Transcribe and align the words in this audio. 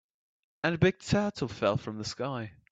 And 0.63 0.73
a 0.73 0.77
big 0.79 0.97
turtle 0.97 1.47
fell 1.47 1.77
from 1.77 1.99
the 1.99 2.05
sky. 2.05 2.53